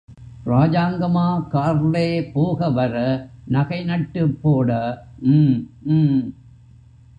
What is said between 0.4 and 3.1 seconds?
ராஜாங்கமா கார்லே போக வர,